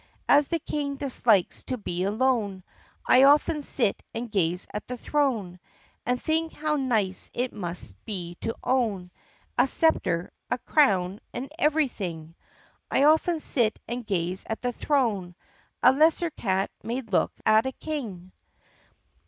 [0.27, 2.63] As the King dislikes to be alone
[3.05, 5.59] I often sit and gaze at the throne
[6.07, 9.11] And think how nice it must be to own
[9.59, 12.33] A scepter, a crown, and everything!
[12.89, 15.35] I often sit and gaze at the throne!
[15.83, 18.31] A lesser cat may look at a King!